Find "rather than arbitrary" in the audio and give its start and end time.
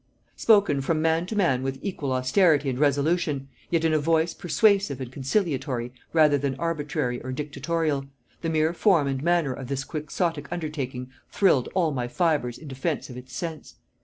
6.11-7.21